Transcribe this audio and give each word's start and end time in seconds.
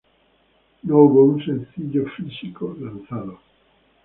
No 0.81 0.97
hubo 1.03 1.25
un 1.25 1.45
sencillo 1.45 2.07
físico 2.17 2.75
lanzado. 2.79 3.37